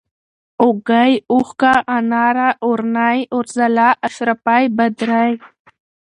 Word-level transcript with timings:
اوږۍ، 0.61 1.11
اوښکه، 1.31 1.73
اناره، 1.97 2.49
اورنۍ، 2.65 3.17
اورځلا، 3.33 3.89
اشرفۍ، 4.07 4.63
بدرۍ 4.77 5.31